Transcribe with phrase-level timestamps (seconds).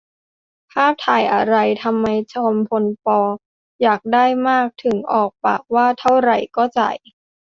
[0.71, 1.55] ภาพถ่ายอะไร?
[1.83, 3.07] ทำไมทำให้จอมพล ป.
[3.81, 6.95] อยากได้มากถึงออกปากว่า เท่าไหร่ก็จ่าย